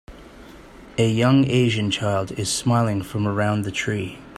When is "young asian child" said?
1.07-2.31